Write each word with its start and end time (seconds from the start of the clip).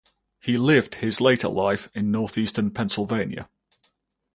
He 0.39 0.57
lived 0.57 0.95
his 0.95 1.21
later 1.21 1.47
life 1.47 1.87
in 1.93 2.09
Northeastern 2.09 2.71
Pennsylvania. 2.71 3.47